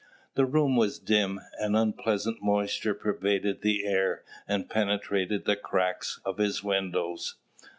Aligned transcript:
The 0.33 0.47
room 0.47 0.77
was 0.77 0.97
dim: 0.97 1.39
an 1.59 1.75
unpleasant 1.75 2.41
moisture 2.41 2.95
pervaded 2.95 3.61
the 3.61 3.85
air, 3.85 4.23
and 4.47 4.67
penetrated 4.67 5.45
the 5.45 5.55
cracks 5.55 6.19
of 6.25 6.39
his 6.39 6.63
windows. 6.63 7.35